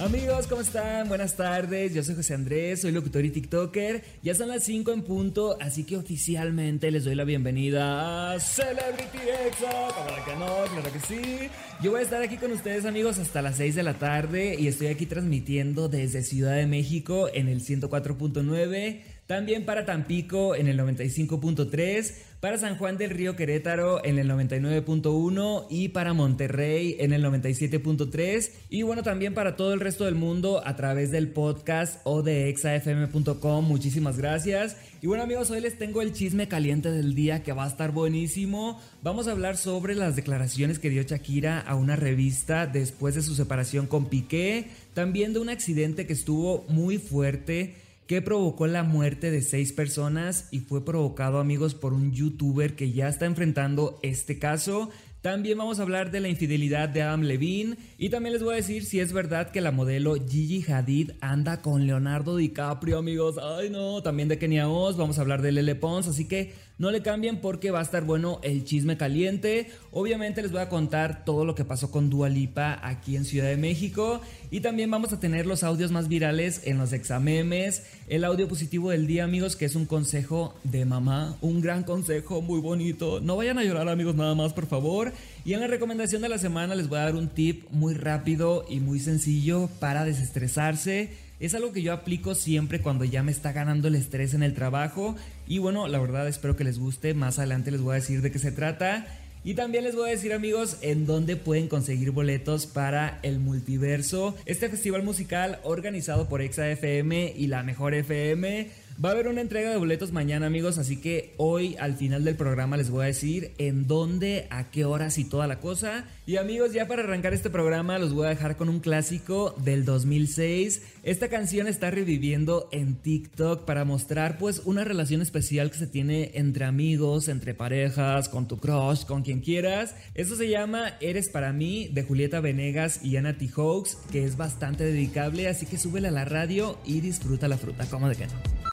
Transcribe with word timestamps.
Amigos, 0.00 0.46
¿cómo 0.46 0.60
están? 0.60 1.08
Buenas 1.08 1.34
tardes, 1.34 1.92
yo 1.92 2.04
soy 2.04 2.14
José 2.14 2.32
Andrés, 2.34 2.82
soy 2.82 2.92
locutor 2.92 3.24
y 3.24 3.30
TikToker. 3.30 4.04
Ya 4.22 4.32
son 4.32 4.46
las 4.46 4.62
5 4.62 4.92
en 4.92 5.02
punto, 5.02 5.56
así 5.60 5.82
que 5.82 5.96
oficialmente 5.96 6.92
les 6.92 7.04
doy 7.04 7.16
la 7.16 7.24
bienvenida 7.24 8.32
a 8.32 8.38
Celebrity 8.38 9.18
Exa. 9.48 9.88
Para 9.88 10.24
que 10.24 10.36
no, 10.36 10.46
claro 10.72 10.92
que 10.92 11.00
sí. 11.00 11.50
Yo 11.82 11.90
voy 11.90 11.98
a 11.98 12.04
estar 12.04 12.22
aquí 12.22 12.36
con 12.36 12.52
ustedes, 12.52 12.84
amigos, 12.84 13.18
hasta 13.18 13.42
las 13.42 13.56
6 13.56 13.74
de 13.74 13.82
la 13.82 13.94
tarde 13.94 14.54
y 14.56 14.68
estoy 14.68 14.86
aquí 14.86 15.04
transmitiendo 15.04 15.88
desde 15.88 16.22
Ciudad 16.22 16.54
de 16.54 16.68
México 16.68 17.28
en 17.34 17.48
el 17.48 17.60
104.9. 17.60 19.00
También 19.28 19.66
para 19.66 19.84
Tampico 19.84 20.54
en 20.54 20.68
el 20.68 20.78
95.3, 20.78 22.14
para 22.40 22.56
San 22.56 22.78
Juan 22.78 22.96
del 22.96 23.10
Río 23.10 23.36
Querétaro 23.36 24.02
en 24.02 24.18
el 24.18 24.26
99.1 24.30 25.66
y 25.68 25.88
para 25.88 26.14
Monterrey 26.14 26.96
en 26.98 27.12
el 27.12 27.22
97.3 27.22 28.50
y 28.70 28.84
bueno 28.84 29.02
también 29.02 29.34
para 29.34 29.54
todo 29.54 29.74
el 29.74 29.80
resto 29.80 30.06
del 30.06 30.14
mundo 30.14 30.62
a 30.64 30.76
través 30.76 31.10
del 31.10 31.28
podcast 31.28 32.00
o 32.04 32.22
de 32.22 32.48
exafm.com. 32.48 33.66
Muchísimas 33.66 34.16
gracias. 34.16 34.78
Y 35.02 35.08
bueno 35.08 35.24
amigos, 35.24 35.50
hoy 35.50 35.60
les 35.60 35.76
tengo 35.76 36.00
el 36.00 36.14
chisme 36.14 36.48
caliente 36.48 36.90
del 36.90 37.14
día 37.14 37.42
que 37.42 37.52
va 37.52 37.66
a 37.66 37.68
estar 37.68 37.92
buenísimo. 37.92 38.80
Vamos 39.02 39.28
a 39.28 39.32
hablar 39.32 39.58
sobre 39.58 39.94
las 39.94 40.16
declaraciones 40.16 40.78
que 40.78 40.88
dio 40.88 41.02
Shakira 41.02 41.60
a 41.60 41.74
una 41.74 41.96
revista 41.96 42.66
después 42.66 43.14
de 43.14 43.20
su 43.20 43.34
separación 43.34 43.88
con 43.88 44.06
Piqué, 44.06 44.68
también 44.94 45.34
de 45.34 45.40
un 45.40 45.50
accidente 45.50 46.06
que 46.06 46.14
estuvo 46.14 46.64
muy 46.70 46.96
fuerte 46.96 47.87
que 48.08 48.22
provocó 48.22 48.66
la 48.66 48.84
muerte 48.84 49.30
de 49.30 49.42
seis 49.42 49.74
personas 49.74 50.48
y 50.50 50.60
fue 50.60 50.82
provocado 50.82 51.40
amigos 51.40 51.74
por 51.74 51.92
un 51.92 52.10
youtuber 52.10 52.74
que 52.74 52.90
ya 52.90 53.06
está 53.06 53.26
enfrentando 53.26 54.00
este 54.02 54.38
caso. 54.38 54.88
También 55.20 55.58
vamos 55.58 55.78
a 55.78 55.82
hablar 55.82 56.10
de 56.10 56.20
la 56.20 56.28
infidelidad 56.28 56.88
de 56.88 57.02
Adam 57.02 57.20
Levine 57.20 57.76
y 57.98 58.08
también 58.08 58.32
les 58.32 58.42
voy 58.42 58.54
a 58.54 58.56
decir 58.56 58.86
si 58.86 58.98
es 58.98 59.12
verdad 59.12 59.50
que 59.50 59.60
la 59.60 59.72
modelo 59.72 60.14
Gigi 60.14 60.64
Hadid 60.72 61.10
anda 61.20 61.60
con 61.60 61.86
Leonardo 61.86 62.36
DiCaprio, 62.36 62.96
amigos. 62.96 63.36
Ay, 63.36 63.68
no, 63.68 64.02
también 64.02 64.28
de 64.28 64.38
Kenia 64.38 64.70
Oz, 64.70 64.96
vamos 64.96 65.18
a 65.18 65.20
hablar 65.20 65.42
de 65.42 65.52
Lele 65.52 65.74
Pons, 65.74 66.08
así 66.08 66.26
que 66.26 66.54
no 66.78 66.90
le 66.90 67.02
cambien 67.02 67.40
porque 67.40 67.70
va 67.70 67.80
a 67.80 67.82
estar 67.82 68.04
bueno 68.04 68.40
el 68.42 68.64
chisme 68.64 68.96
caliente. 68.96 69.70
Obviamente 69.90 70.42
les 70.42 70.52
voy 70.52 70.60
a 70.60 70.68
contar 70.68 71.24
todo 71.24 71.44
lo 71.44 71.54
que 71.54 71.64
pasó 71.64 71.90
con 71.90 72.08
Dua 72.08 72.28
Lipa 72.28 72.78
aquí 72.82 73.16
en 73.16 73.24
Ciudad 73.24 73.48
de 73.48 73.56
México 73.56 74.20
y 74.50 74.60
también 74.60 74.90
vamos 74.90 75.12
a 75.12 75.20
tener 75.20 75.46
los 75.46 75.64
audios 75.64 75.90
más 75.90 76.08
virales 76.08 76.62
en 76.64 76.78
los 76.78 76.92
examemes, 76.92 77.82
el 78.08 78.24
audio 78.24 78.48
positivo 78.48 78.90
del 78.90 79.06
día, 79.06 79.24
amigos, 79.24 79.56
que 79.56 79.64
es 79.64 79.74
un 79.74 79.86
consejo 79.86 80.54
de 80.64 80.84
mamá, 80.84 81.36
un 81.40 81.60
gran 81.60 81.82
consejo 81.82 82.42
muy 82.42 82.60
bonito. 82.60 83.20
No 83.20 83.36
vayan 83.36 83.58
a 83.58 83.64
llorar, 83.64 83.88
amigos, 83.88 84.14
nada 84.14 84.34
más, 84.34 84.52
por 84.52 84.66
favor. 84.66 85.12
Y 85.44 85.54
en 85.54 85.60
la 85.60 85.66
recomendación 85.66 86.22
de 86.22 86.28
la 86.28 86.38
semana 86.38 86.74
les 86.74 86.88
voy 86.88 86.98
a 86.98 87.02
dar 87.02 87.16
un 87.16 87.28
tip 87.28 87.68
muy 87.70 87.94
rápido 87.94 88.64
y 88.68 88.80
muy 88.80 89.00
sencillo 89.00 89.68
para 89.80 90.04
desestresarse. 90.04 91.27
Es 91.40 91.54
algo 91.54 91.72
que 91.72 91.82
yo 91.82 91.92
aplico 91.92 92.34
siempre 92.34 92.80
cuando 92.80 93.04
ya 93.04 93.22
me 93.22 93.30
está 93.30 93.52
ganando 93.52 93.86
el 93.86 93.94
estrés 93.94 94.34
en 94.34 94.42
el 94.42 94.54
trabajo. 94.54 95.14
Y 95.46 95.58
bueno, 95.58 95.86
la 95.86 96.00
verdad 96.00 96.26
espero 96.26 96.56
que 96.56 96.64
les 96.64 96.80
guste. 96.80 97.14
Más 97.14 97.38
adelante 97.38 97.70
les 97.70 97.80
voy 97.80 97.92
a 97.92 98.00
decir 98.00 98.22
de 98.22 98.32
qué 98.32 98.40
se 98.40 98.50
trata. 98.50 99.06
Y 99.44 99.54
también 99.54 99.84
les 99.84 99.94
voy 99.94 100.08
a 100.08 100.12
decir 100.12 100.32
amigos 100.32 100.78
en 100.80 101.06
dónde 101.06 101.36
pueden 101.36 101.68
conseguir 101.68 102.10
boletos 102.10 102.66
para 102.66 103.20
el 103.22 103.38
multiverso, 103.38 104.36
este 104.46 104.68
festival 104.68 105.04
musical 105.04 105.60
organizado 105.62 106.28
por 106.28 106.42
ExaFM 106.42 107.34
y 107.36 107.46
la 107.46 107.62
Mejor 107.62 107.94
FM. 107.94 108.68
Va 109.02 109.10
a 109.10 109.12
haber 109.12 109.28
una 109.28 109.42
entrega 109.42 109.70
de 109.70 109.76
boletos 109.76 110.10
mañana 110.10 110.46
amigos, 110.46 110.76
así 110.76 110.96
que 110.96 111.32
hoy 111.36 111.76
al 111.78 111.94
final 111.94 112.24
del 112.24 112.34
programa 112.34 112.76
les 112.76 112.90
voy 112.90 113.04
a 113.04 113.06
decir 113.06 113.52
en 113.58 113.86
dónde, 113.86 114.48
a 114.50 114.72
qué 114.72 114.84
horas 114.84 115.18
y 115.18 115.24
toda 115.24 115.46
la 115.46 115.60
cosa. 115.60 116.06
Y 116.26 116.36
amigos, 116.36 116.72
ya 116.72 116.88
para 116.88 117.04
arrancar 117.04 117.32
este 117.32 117.48
programa 117.48 118.00
los 118.00 118.12
voy 118.12 118.26
a 118.26 118.30
dejar 118.30 118.56
con 118.56 118.68
un 118.68 118.80
clásico 118.80 119.54
del 119.62 119.84
2006. 119.84 120.82
Esta 121.04 121.28
canción 121.28 121.68
está 121.68 121.92
reviviendo 121.92 122.68
en 122.72 122.96
TikTok 122.96 123.64
para 123.64 123.84
mostrar 123.84 124.36
pues 124.36 124.62
una 124.64 124.82
relación 124.82 125.22
especial 125.22 125.70
que 125.70 125.78
se 125.78 125.86
tiene 125.86 126.32
entre 126.34 126.64
amigos, 126.64 127.28
entre 127.28 127.54
parejas, 127.54 128.28
con 128.28 128.48
tu 128.48 128.58
crush, 128.58 129.04
con 129.04 129.22
quien 129.22 129.42
quieras. 129.42 129.94
Esto 130.14 130.34
se 130.34 130.48
llama 130.48 130.94
Eres 131.00 131.28
para 131.28 131.52
mí 131.52 131.88
de 131.92 132.02
Julieta 132.02 132.40
Venegas 132.40 133.04
y 133.04 133.16
Anna 133.16 133.38
T. 133.38 133.48
Hoax, 133.54 133.96
que 134.10 134.24
es 134.24 134.36
bastante 134.36 134.82
dedicable, 134.82 135.46
así 135.46 135.66
que 135.66 135.78
súbele 135.78 136.08
a 136.08 136.10
la 136.10 136.24
radio 136.24 136.80
y 136.84 137.00
disfruta 137.00 137.46
la 137.46 137.58
fruta, 137.58 137.86
como 137.86 138.08
de 138.08 138.16
que 138.16 138.26
no. 138.26 138.67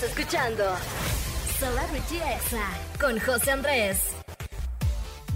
Estás 0.00 0.18
escuchando 0.18 0.64
Celebrity 1.58 2.16
Exa 2.16 2.70
con 2.98 3.18
José 3.18 3.50
Andrés. 3.50 4.00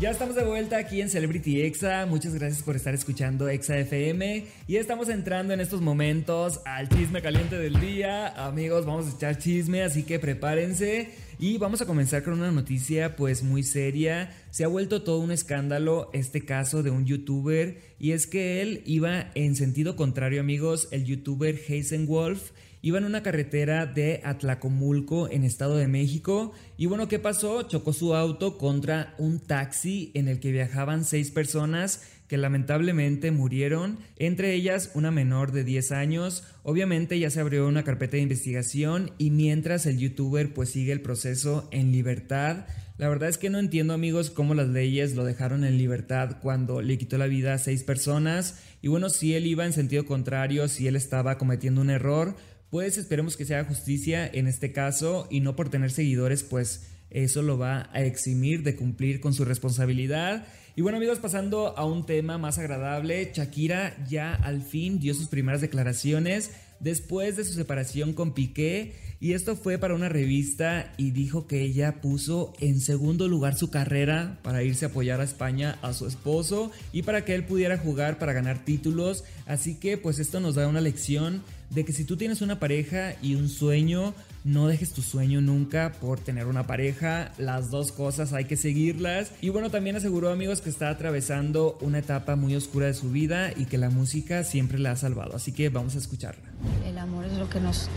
Ya 0.01 0.11
estamos 0.11 0.37
de 0.37 0.45
vuelta 0.45 0.79
aquí 0.79 1.03
en 1.03 1.11
Celebrity 1.11 1.61
Exa. 1.61 2.07
Muchas 2.07 2.35
gracias 2.35 2.63
por 2.63 2.75
estar 2.75 2.95
escuchando 2.95 3.47
Exa 3.51 3.77
FM. 3.77 4.47
Y 4.67 4.77
estamos 4.77 5.11
entrando 5.11 5.53
en 5.53 5.61
estos 5.61 5.83
momentos 5.83 6.63
al 6.65 6.89
chisme 6.89 7.21
caliente 7.21 7.59
del 7.59 7.79
día. 7.79 8.29
Amigos, 8.43 8.87
vamos 8.87 9.07
a 9.07 9.15
echar 9.15 9.37
chisme, 9.37 9.83
así 9.83 10.03
que 10.03 10.19
prepárense. 10.19 11.11
Y 11.39 11.59
vamos 11.59 11.83
a 11.83 11.87
comenzar 11.87 12.23
con 12.23 12.33
una 12.33 12.51
noticia 12.51 13.17
pues 13.17 13.43
muy 13.43 13.65
seria. 13.65 14.35
Se 14.51 14.65
ha 14.65 14.69
vuelto 14.69 15.03
todo 15.03 15.19
un 15.19 15.31
escándalo 15.31 16.09
este 16.15 16.43
caso 16.43 16.83
de 16.83 16.89
un 16.89 17.05
youtuber. 17.05 17.83
Y 17.99 18.13
es 18.13 18.27
que 18.27 18.63
él 18.63 18.83
iba 18.87 19.31
en 19.35 19.57
sentido 19.57 19.95
contrario, 19.95 20.41
amigos. 20.41 20.89
El 20.91 21.05
youtuber 21.05 21.55
Hazen 21.69 22.07
Wolf 22.07 22.53
Iba 22.85 22.99
en 22.99 23.07
una 23.07 23.23
carretera 23.23 23.87
de 23.87 24.21
Atlacomulco 24.25 25.31
en 25.31 25.43
Estado 25.43 25.79
de 25.79 25.89
México 25.89 26.53
y 26.77 26.85
bueno, 26.85 27.09
¿qué 27.09 27.19
pasó? 27.19 27.63
Chocó 27.63 27.95
su 27.95 28.15
auto 28.15 28.59
contra 28.59 29.15
un 29.17 29.41
taxi 29.41 30.11
en 30.13 30.29
el 30.29 30.39
que 30.39 30.53
viajaban 30.53 31.07
seis 31.07 31.31
personas 31.31 32.03
que 32.29 32.37
lamentablemente 32.37 33.31
murieron, 33.31 34.01
entre 34.17 34.53
ellas 34.53 34.91
una 34.93 35.11
menor 35.11 35.53
de 35.53 35.65
10 35.65 35.93
años. 35.93 36.45
Obviamente 36.63 37.19
ya 37.19 37.31
se 37.31 37.41
abrió 37.41 37.67
una 37.67 37.85
carpeta 37.85 38.19
de 38.19 38.23
investigación 38.23 39.13
y 39.17 39.31
mientras 39.31 39.87
el 39.87 39.97
youtuber 39.97 40.53
pues 40.53 40.69
sigue 40.69 40.93
el 40.93 41.01
proceso 41.01 41.67
en 41.71 41.91
libertad. 41.91 42.67
La 42.99 43.09
verdad 43.09 43.31
es 43.31 43.39
que 43.39 43.51
no 43.51 43.59
entiendo 43.59 43.95
amigos 43.95 44.31
cómo 44.31 44.55
las 44.55 44.69
leyes 44.69 45.15
lo 45.17 45.25
dejaron 45.25 45.65
en 45.65 45.79
libertad 45.79 46.37
cuando 46.43 46.83
le 46.83 46.99
quitó 46.99 47.17
la 47.17 47.27
vida 47.27 47.55
a 47.55 47.59
seis 47.59 47.83
personas. 47.83 48.61
Y 48.83 48.89
bueno, 48.89 49.09
si 49.09 49.35
él 49.35 49.47
iba 49.47 49.65
en 49.65 49.73
sentido 49.73 50.05
contrario, 50.05 50.69
si 50.69 50.87
él 50.87 50.95
estaba 50.95 51.37
cometiendo 51.37 51.81
un 51.81 51.91
error, 51.91 52.37
pues 52.75 52.99
esperemos 52.99 53.37
que 53.37 53.45
se 53.45 53.55
haga 53.55 53.69
justicia 53.69 54.27
en 54.27 54.49
este 54.49 54.73
caso 54.73 55.29
y 55.31 55.39
no 55.39 55.55
por 55.55 55.69
tener 55.69 55.93
seguidores, 55.93 56.43
pues 56.43 56.89
eso 57.09 57.41
lo 57.41 57.57
va 57.57 57.89
a 57.93 58.03
eximir 58.03 58.65
de 58.65 58.75
cumplir 58.75 59.21
con 59.21 59.33
su 59.33 59.45
responsabilidad. 59.45 60.45
Y 60.75 60.83
bueno 60.83 60.97
amigos, 60.97 61.21
pasando 61.21 61.79
a 61.79 61.85
un 61.85 62.05
tema 62.05 62.37
más 62.37 62.59
agradable, 62.59 63.31
Shakira 63.33 63.97
ya 64.09 64.35
al 64.35 64.61
fin 64.61 64.99
dio 64.99 65.15
sus 65.15 65.29
primeras 65.29 65.61
declaraciones 65.61 66.51
después 66.81 67.37
de 67.37 67.45
su 67.45 67.53
separación 67.53 68.13
con 68.13 68.35
Piqué 68.35 68.95
y 69.21 69.35
esto 69.35 69.55
fue 69.57 69.79
para 69.79 69.95
una 69.95 70.09
revista 70.09 70.93
y 70.97 71.13
dijo 71.13 71.47
que 71.47 71.63
ella 71.63 72.01
puso 72.01 72.53
en 72.59 72.81
segundo 72.81 73.29
lugar 73.29 73.57
su 73.57 73.71
carrera 73.71 74.41
para 74.43 74.65
irse 74.65 74.85
a 74.85 74.89
apoyar 74.89 75.21
a 75.21 75.25
España 75.25 75.79
a 75.81 75.93
su 75.93 76.07
esposo 76.07 76.73
y 76.93 77.05
para 77.05 77.25
que 77.25 77.35
él 77.35 77.47
pudiera 77.47 77.79
jugar 77.79 78.19
para 78.19 78.33
ganar 78.33 78.65
títulos. 78.65 79.23
Así 79.47 79.77
que 79.77 79.97
pues 79.97 80.19
esto 80.19 80.41
nos 80.41 80.57
da 80.57 80.67
una 80.67 80.81
lección 80.81 81.43
de 81.75 81.85
que 81.85 81.93
si 81.93 82.05
tú 82.05 82.17
tienes 82.17 82.41
una 82.41 82.61
pareja 82.61 83.15
y 83.21 83.35
un 83.35 83.49
sueño, 83.49 84.15
no 84.45 84.69
dejes 84.69 84.93
tu 84.93 85.03
sueño 85.03 85.41
nunca 85.41 85.93
por 86.01 86.21
tener 86.21 86.47
una 86.47 86.67
pareja. 86.67 87.33
Las 87.37 87.71
dos 87.71 87.91
cosas 87.91 88.33
hay 88.33 88.45
que 88.45 88.57
seguirlas. 88.57 89.33
Y 89.41 89.49
bueno, 89.49 89.71
también 89.71 89.97
aseguró 89.97 90.31
amigos 90.31 90.61
que 90.61 90.71
está 90.71 90.89
atravesando 90.89 91.77
una 91.81 91.99
etapa 91.99 92.37
muy 92.37 92.55
oscura 92.55 92.87
de 92.87 92.95
su 92.95 93.11
vida 93.11 93.51
y 93.57 93.65
que 93.65 93.79
la 93.79 93.91
música 93.91 94.45
siempre 94.45 94.79
la 94.79 94.93
ha 94.93 94.97
salvado. 94.97 95.35
Así 95.35 95.53
que 95.53 95.69
vamos 95.69 95.97
a 95.97 95.99
escucharla. 95.99 96.45
El 96.87 96.97
amor 96.99 97.25
es 97.25 97.33
lo 97.39 97.49
que 97.49 97.59
nos, 97.59 97.89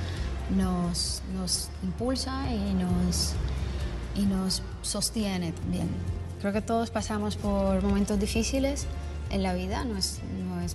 nos, 0.55 1.21
nos 1.35 1.69
impulsa 1.83 2.45
y 2.51 2.73
nos, 2.73 3.33
y 4.15 4.25
nos 4.25 4.63
sostiene 4.81 5.51
también. 5.51 5.87
Creo 6.39 6.53
que 6.53 6.61
todos 6.61 6.89
pasamos 6.89 7.35
por 7.35 7.81
momentos 7.83 8.19
difíciles 8.19 8.87
en 9.29 9.43
la 9.43 9.53
vida, 9.53 9.83
no 9.85 9.97
es, 9.97 10.19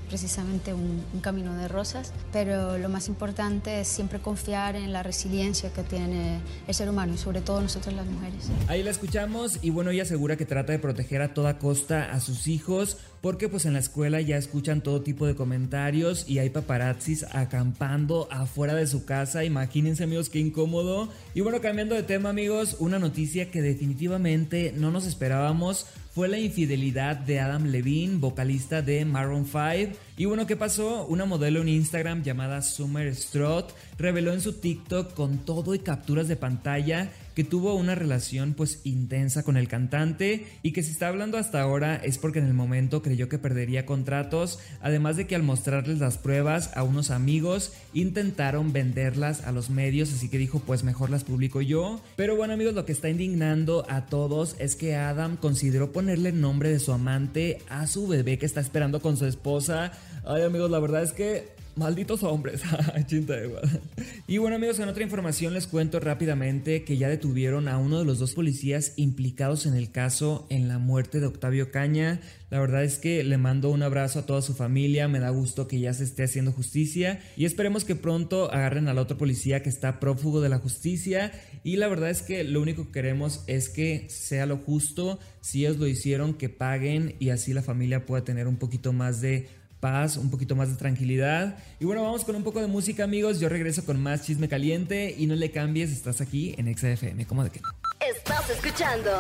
precisamente 0.00 0.74
un, 0.74 1.04
un, 1.12 1.20
camino 1.20 1.54
de 1.56 1.68
rosas, 1.68 2.12
pero 2.32 2.78
lo 2.78 2.88
más 2.88 3.08
importante 3.08 3.80
es 3.80 3.88
siempre 3.88 4.18
confiar 4.20 4.76
en 4.76 4.92
la 4.92 5.02
resiliencia 5.02 5.72
que 5.72 5.82
tiene 5.82 6.40
el 6.66 6.74
ser 6.74 6.88
humano 6.88 7.14
y 7.14 7.18
sobre 7.18 7.40
todo 7.40 7.60
nosotros 7.60 7.94
las 7.94 8.06
mujeres. 8.06 8.50
Ahí 8.68 8.82
la 8.82 8.90
escuchamos 8.90 9.58
y 9.62 9.70
bueno, 9.70 9.90
ella 9.90 10.02
asegura 10.02 10.36
que 10.36 10.44
trata 10.44 10.72
de 10.72 10.78
proteger 10.78 11.22
a 11.22 11.34
toda 11.34 11.58
costa 11.58 12.12
a 12.12 12.20
sus 12.20 12.46
hijos 12.46 12.98
porque 13.22 13.48
pues 13.48 13.64
en 13.64 13.72
la 13.72 13.78
escuela 13.78 14.20
ya 14.20 14.36
escuchan 14.36 14.82
todo 14.82 15.00
tipo 15.00 15.26
de 15.26 15.36
comentarios 15.36 16.28
y 16.28 16.40
hay 16.40 16.50
paparazzis 16.50 17.24
acampando 17.30 18.28
afuera 18.32 18.74
de 18.74 18.88
su 18.88 19.04
casa. 19.04 19.44
Imagínense 19.44 20.02
amigos 20.02 20.28
qué 20.28 20.40
incómodo. 20.40 21.08
Y 21.32 21.40
bueno, 21.40 21.60
cambiando 21.60 21.94
de 21.94 22.02
tema 22.02 22.30
amigos, 22.30 22.76
una 22.80 22.98
noticia 22.98 23.50
que 23.50 23.62
definitivamente 23.62 24.74
no 24.76 24.90
nos 24.90 25.06
esperábamos 25.06 25.86
fue 26.14 26.28
la 26.28 26.38
infidelidad 26.38 27.16
de 27.16 27.40
Adam 27.40 27.66
Levine, 27.66 28.18
vocalista 28.18 28.82
de 28.82 29.04
Maroon 29.04 29.46
5. 29.46 29.96
Y 30.18 30.26
bueno, 30.26 30.46
¿qué 30.46 30.56
pasó? 30.56 31.06
Una 31.06 31.24
modelo 31.24 31.62
en 31.62 31.68
Instagram 31.68 32.22
llamada 32.22 32.60
Summer 32.60 33.14
Strut 33.14 33.66
reveló 33.98 34.32
en 34.34 34.42
su 34.42 34.54
TikTok 34.54 35.14
con 35.14 35.38
todo 35.38 35.74
y 35.74 35.78
capturas 35.78 36.28
de 36.28 36.36
pantalla 36.36 37.10
que 37.34 37.44
tuvo 37.44 37.74
una 37.74 37.94
relación 37.94 38.54
pues 38.54 38.80
intensa 38.84 39.42
con 39.42 39.56
el 39.56 39.68
cantante 39.68 40.46
y 40.62 40.72
que 40.72 40.82
si 40.82 40.92
está 40.92 41.08
hablando 41.08 41.38
hasta 41.38 41.60
ahora 41.60 41.96
es 41.96 42.18
porque 42.18 42.38
en 42.38 42.46
el 42.46 42.54
momento 42.54 43.02
creyó 43.02 43.28
que 43.28 43.38
perdería 43.38 43.86
contratos, 43.86 44.58
además 44.80 45.16
de 45.16 45.26
que 45.26 45.34
al 45.34 45.42
mostrarles 45.42 45.98
las 45.98 46.18
pruebas 46.18 46.70
a 46.74 46.82
unos 46.82 47.10
amigos 47.10 47.72
intentaron 47.94 48.72
venderlas 48.72 49.42
a 49.42 49.52
los 49.52 49.70
medios, 49.70 50.12
así 50.12 50.28
que 50.28 50.38
dijo 50.38 50.60
pues 50.60 50.84
mejor 50.84 51.10
las 51.10 51.24
publico 51.24 51.60
yo. 51.60 52.00
Pero 52.16 52.36
bueno 52.36 52.54
amigos, 52.54 52.74
lo 52.74 52.84
que 52.84 52.92
está 52.92 53.08
indignando 53.08 53.86
a 53.88 54.06
todos 54.06 54.56
es 54.58 54.76
que 54.76 54.96
Adam 54.96 55.36
consideró 55.36 55.92
ponerle 55.92 56.30
el 56.30 56.40
nombre 56.40 56.70
de 56.70 56.78
su 56.78 56.92
amante 56.92 57.58
a 57.68 57.86
su 57.86 58.06
bebé 58.06 58.38
que 58.38 58.46
está 58.46 58.60
esperando 58.60 59.00
con 59.00 59.16
su 59.16 59.26
esposa. 59.26 59.92
Ay 60.24 60.42
amigos, 60.42 60.70
la 60.70 60.78
verdad 60.78 61.02
es 61.02 61.12
que 61.12 61.61
Malditos 61.74 62.22
hombres. 62.22 62.62
y 64.26 64.38
bueno 64.38 64.56
amigos, 64.56 64.78
en 64.78 64.88
otra 64.88 65.02
información 65.02 65.54
les 65.54 65.66
cuento 65.66 66.00
rápidamente 66.00 66.84
que 66.84 66.98
ya 66.98 67.08
detuvieron 67.08 67.66
a 67.66 67.78
uno 67.78 67.98
de 67.98 68.04
los 68.04 68.18
dos 68.18 68.34
policías 68.34 68.92
implicados 68.96 69.64
en 69.64 69.74
el 69.74 69.90
caso 69.90 70.46
en 70.50 70.68
la 70.68 70.78
muerte 70.78 71.18
de 71.18 71.26
Octavio 71.26 71.70
Caña. 71.70 72.20
La 72.50 72.60
verdad 72.60 72.84
es 72.84 72.98
que 72.98 73.24
le 73.24 73.38
mando 73.38 73.70
un 73.70 73.82
abrazo 73.82 74.18
a 74.18 74.26
toda 74.26 74.42
su 74.42 74.52
familia, 74.52 75.08
me 75.08 75.18
da 75.18 75.30
gusto 75.30 75.66
que 75.66 75.80
ya 75.80 75.94
se 75.94 76.04
esté 76.04 76.24
haciendo 76.24 76.52
justicia 76.52 77.20
y 77.38 77.46
esperemos 77.46 77.84
que 77.84 77.96
pronto 77.96 78.52
agarren 78.52 78.88
al 78.88 78.98
otro 78.98 79.16
policía 79.16 79.62
que 79.62 79.70
está 79.70 79.98
prófugo 79.98 80.42
de 80.42 80.50
la 80.50 80.58
justicia 80.58 81.32
y 81.64 81.76
la 81.76 81.88
verdad 81.88 82.10
es 82.10 82.20
que 82.20 82.44
lo 82.44 82.60
único 82.60 82.86
que 82.86 82.92
queremos 82.92 83.44
es 83.46 83.70
que 83.70 84.06
sea 84.10 84.44
lo 84.44 84.58
justo, 84.58 85.18
si 85.40 85.64
ellos 85.64 85.78
lo 85.78 85.86
hicieron, 85.86 86.34
que 86.34 86.50
paguen 86.50 87.16
y 87.18 87.30
así 87.30 87.54
la 87.54 87.62
familia 87.62 88.04
pueda 88.04 88.24
tener 88.24 88.46
un 88.46 88.56
poquito 88.56 88.92
más 88.92 89.22
de 89.22 89.61
paz, 89.82 90.16
un 90.16 90.30
poquito 90.30 90.54
más 90.54 90.70
de 90.70 90.76
tranquilidad. 90.76 91.58
Y 91.80 91.84
bueno, 91.84 92.04
vamos 92.04 92.24
con 92.24 92.36
un 92.36 92.44
poco 92.44 92.60
de 92.60 92.68
música, 92.68 93.02
amigos. 93.02 93.40
Yo 93.40 93.48
regreso 93.48 93.84
con 93.84 94.00
más 94.00 94.22
chisme 94.22 94.48
caliente 94.48 95.12
y 95.18 95.26
no 95.26 95.34
le 95.34 95.50
cambies, 95.50 95.90
estás 95.90 96.20
aquí 96.20 96.54
en 96.56 96.72
XFM. 96.72 97.26
¿Cómo 97.26 97.42
de 97.42 97.50
que 97.50 97.60
no? 97.60 97.68
Estás 98.00 98.48
escuchando 98.48 99.10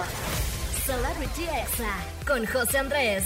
Celebrity 0.86 1.42
Exa 1.42 1.96
con 2.24 2.46
José 2.46 2.78
Andrés. 2.78 3.24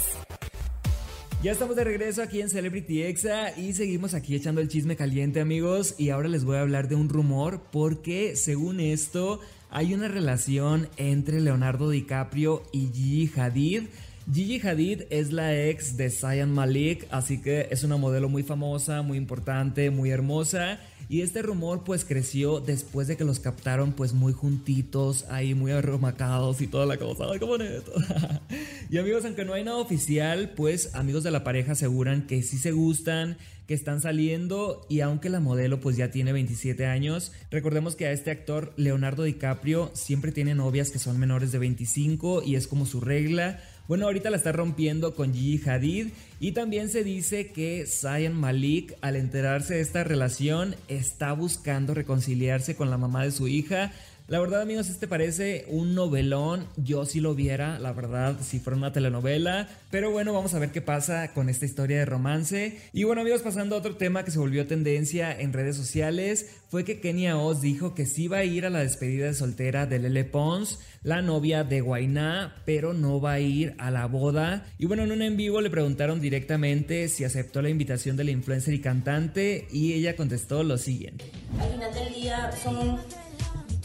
Ya 1.43 1.51
estamos 1.51 1.75
de 1.75 1.83
regreso 1.83 2.23
aquí 2.23 2.41
en 2.41 2.49
Celebrity 2.49 3.03
Exa 3.03 3.55
y 3.55 3.73
seguimos 3.73 4.15
aquí 4.15 4.35
echando 4.35 4.59
el 4.59 4.69
chisme 4.69 4.95
caliente 4.95 5.39
amigos 5.39 5.93
y 5.99 6.09
ahora 6.09 6.29
les 6.29 6.43
voy 6.43 6.57
a 6.57 6.61
hablar 6.61 6.87
de 6.87 6.95
un 6.95 7.09
rumor 7.09 7.61
porque 7.71 8.35
según 8.35 8.79
esto 8.79 9.39
hay 9.69 9.93
una 9.93 10.07
relación 10.07 10.89
entre 10.97 11.39
Leonardo 11.39 11.91
DiCaprio 11.91 12.63
y 12.71 12.89
Gigi 12.91 13.39
Hadid. 13.39 13.83
Gigi 14.31 14.59
Hadid 14.59 15.03
es 15.09 15.31
la 15.31 15.57
ex 15.57 15.95
de 15.95 16.09
Zayn 16.09 16.51
Malik, 16.51 17.07
así 17.11 17.41
que 17.41 17.69
es 17.71 17.85
una 17.85 17.95
modelo 17.95 18.27
muy 18.27 18.43
famosa, 18.43 19.01
muy 19.01 19.17
importante, 19.17 19.89
muy 19.89 20.09
hermosa. 20.09 20.81
Y 21.07 21.21
este 21.21 21.41
rumor 21.41 21.85
pues 21.85 22.03
creció 22.03 22.59
después 22.59 23.07
de 23.07 23.15
que 23.15 23.23
los 23.23 23.39
captaron 23.39 23.93
pues 23.93 24.11
muy 24.11 24.33
juntitos, 24.33 25.25
ahí 25.29 25.53
muy 25.53 25.71
arromacados 25.71 26.59
y 26.59 26.67
toda 26.67 26.85
la 26.85 26.97
cosa. 26.97 27.23
¡Ay, 27.31 27.39
qué 27.39 27.45
bonito! 27.45 27.93
y 28.89 28.97
amigos, 28.97 29.23
aunque 29.23 29.45
no 29.45 29.53
hay 29.53 29.63
nada 29.63 29.77
oficial, 29.77 30.51
pues 30.57 30.93
amigos 30.93 31.23
de 31.23 31.31
la 31.31 31.45
pareja 31.45 31.71
aseguran 31.71 32.27
que 32.27 32.43
sí 32.43 32.57
se 32.57 32.73
gustan, 32.73 33.37
que 33.67 33.73
están 33.73 34.01
saliendo 34.01 34.85
y 34.89 35.01
aunque 35.01 35.29
la 35.29 35.39
modelo 35.39 35.79
pues 35.79 35.97
ya 35.97 36.09
tiene 36.09 36.31
27 36.31 36.85
años, 36.85 37.33
recordemos 37.51 37.95
que 37.95 38.07
a 38.07 38.11
este 38.11 38.31
actor 38.31 38.73
Leonardo 38.77 39.23
DiCaprio 39.23 39.91
siempre 39.93 40.31
tiene 40.31 40.55
novias 40.55 40.89
que 40.89 40.99
son 40.99 41.19
menores 41.19 41.51
de 41.51 41.59
25 41.59 42.43
y 42.43 42.55
es 42.55 42.67
como 42.67 42.85
su 42.85 43.01
regla. 43.01 43.59
Bueno, 43.87 44.05
ahorita 44.05 44.29
la 44.29 44.37
está 44.37 44.51
rompiendo 44.51 45.15
con 45.15 45.33
Gigi 45.33 45.69
Hadid 45.69 46.07
y 46.39 46.53
también 46.53 46.89
se 46.89 47.03
dice 47.03 47.51
que 47.51 47.85
Zayn 47.85 48.33
Malik 48.33 48.95
al 49.01 49.15
enterarse 49.15 49.75
de 49.75 49.81
esta 49.81 50.03
relación 50.03 50.75
está 50.87 51.33
buscando 51.33 51.93
reconciliarse 51.93 52.75
con 52.75 52.89
la 52.89 52.97
mamá 52.97 53.23
de 53.23 53.31
su 53.31 53.47
hija 53.47 53.91
la 54.27 54.39
verdad, 54.41 54.61
amigos, 54.61 54.89
este 54.89 55.07
parece 55.07 55.65
un 55.69 55.95
novelón. 55.95 56.67
Yo 56.75 57.05
sí 57.05 57.21
lo 57.21 57.33
viera, 57.33 57.79
la 57.79 57.93
verdad, 57.93 58.35
si 58.41 58.59
fuera 58.59 58.75
una 58.75 58.91
telenovela. 58.91 59.69
Pero 59.89 60.11
bueno, 60.11 60.33
vamos 60.33 60.53
a 60.53 60.59
ver 60.59 60.71
qué 60.71 60.81
pasa 60.81 61.33
con 61.33 61.47
esta 61.47 61.65
historia 61.65 61.99
de 61.99 62.05
romance. 62.05 62.77
Y 62.91 63.05
bueno, 63.05 63.21
amigos, 63.21 63.41
pasando 63.41 63.75
a 63.75 63.79
otro 63.79 63.95
tema 63.95 64.25
que 64.25 64.31
se 64.31 64.39
volvió 64.39 64.67
tendencia 64.67 65.31
en 65.39 65.53
redes 65.53 65.77
sociales, 65.77 66.47
fue 66.69 66.83
que 66.83 66.99
Kenia 66.99 67.37
Oz 67.37 67.61
dijo 67.61 67.95
que 67.95 68.05
sí 68.05 68.27
va 68.27 68.39
a 68.39 68.43
ir 68.43 68.65
a 68.65 68.69
la 68.69 68.79
despedida 68.79 69.27
de 69.27 69.33
soltera 69.33 69.85
de 69.85 69.99
Lele 69.99 70.25
Pons, 70.25 70.79
la 71.03 71.21
novia 71.21 71.63
de 71.63 71.79
Guainá, 71.79 72.61
pero 72.65 72.93
no 72.93 73.21
va 73.21 73.33
a 73.33 73.39
ir 73.39 73.75
a 73.77 73.91
la 73.91 74.07
boda. 74.07 74.65
Y 74.77 74.87
bueno, 74.87 75.03
en 75.03 75.13
un 75.13 75.21
en 75.21 75.37
vivo 75.37 75.61
le 75.61 75.69
preguntaron 75.69 76.19
directamente 76.19 77.07
si 77.07 77.23
aceptó 77.23 77.61
la 77.61 77.69
invitación 77.69 78.17
de 78.17 78.25
la 78.25 78.31
influencer 78.31 78.73
y 78.73 78.81
cantante, 78.81 79.69
y 79.71 79.93
ella 79.93 80.17
contestó 80.17 80.63
lo 80.63 80.77
siguiente. 80.77 81.31
Al 81.61 81.71
final 81.71 81.93
del 81.93 82.13
día 82.13 82.51
son 82.61 82.99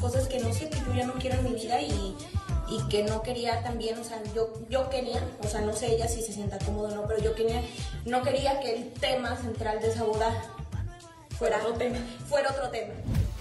cosas 0.03 0.27
que 0.27 0.41
no 0.41 0.53
sé, 0.53 0.69
que 0.69 0.79
yo 0.79 0.95
ya 0.95 1.07
no 1.07 1.15
quiero 1.15 1.39
en 1.39 1.45
mi 1.45 1.55
vida 1.55 1.81
y, 1.81 2.17
y 2.69 2.89
que 2.91 3.05
no 3.05 3.23
quería 3.23 3.63
también, 3.63 3.97
o 3.99 4.05
sea, 4.05 4.21
yo, 4.35 4.53
yo 4.69 4.91
quería, 4.91 5.23
o 5.43 5.47
sea, 5.47 5.61
no 5.61 5.73
sé 5.73 5.95
ella 5.95 6.09
si 6.09 6.21
se 6.21 6.33
sienta 6.33 6.59
cómodo 6.59 6.89
o 6.89 6.95
no, 6.95 7.07
pero 7.07 7.23
yo 7.23 7.35
quería, 7.37 7.63
no 8.05 8.23
quería 8.23 8.59
que 8.61 8.75
el 8.75 8.93
tema 8.95 9.37
central 9.37 9.81
de 9.81 9.89
esa 9.91 10.03
boda 10.03 10.29
fuera 11.39 11.59
otro 11.59 11.75
tema. 11.75 11.99
Fuera 12.29 12.51
otro 12.51 12.69
tema. 12.69 12.93